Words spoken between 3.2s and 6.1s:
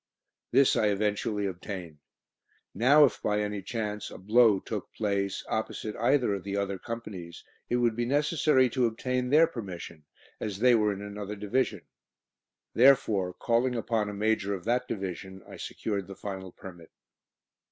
by any chance a "blow" took place opposite